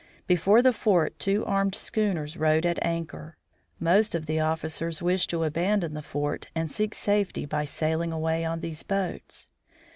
Before 0.25 0.63
the 0.63 0.73
fort 0.73 1.19
two 1.19 1.45
armed 1.45 1.75
schooners 1.75 2.35
rode 2.35 2.65
at 2.65 2.79
anchor. 2.83 3.37
Most 3.79 4.15
of 4.15 4.25
the 4.25 4.39
officers 4.39 4.99
wished 4.99 5.29
to 5.29 5.43
abandon 5.43 5.93
the 5.93 6.01
fort 6.01 6.47
and 6.55 6.71
seek 6.71 6.95
safety 6.95 7.45
by 7.45 7.65
sailing 7.65 8.11
away 8.11 8.43
on 8.43 8.61
these 8.61 8.81
boats. 8.81 9.47